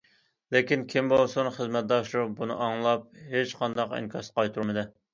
لېكىن 0.53 0.85
كىم 0.93 1.11
بىلسۇن؟ 1.11 1.51
خىزمەتداشلىرى 1.59 2.25
بۇنى 2.41 2.59
ئاڭلاپ 2.69 3.09
ھېچقانداق 3.37 3.99
ئىنكاس 4.01 4.37
قايتۇرمىدى. 4.39 4.93